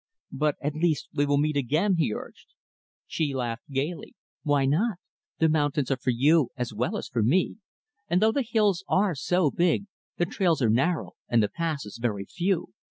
[0.31, 2.55] "But at least, we will meet again," he urged.
[3.05, 4.97] She laughed gaily, "Why not?
[5.37, 7.57] The mountains are for you as well as for me;
[8.09, 9.85] and though the hills are so big,
[10.17, 12.69] the trails are narrow, and the passes very few."